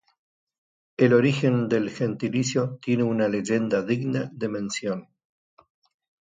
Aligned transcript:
El 0.97 1.13
origen 1.13 1.69
del 1.69 1.91
gentilicio 1.91 2.79
tiene 2.81 3.03
una 3.03 3.27
leyenda 3.27 3.83
digna 3.83 4.31
de 4.33 4.49
mención. 4.49 5.07